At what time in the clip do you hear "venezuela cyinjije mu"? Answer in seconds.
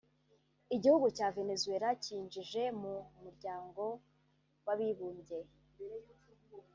1.37-2.93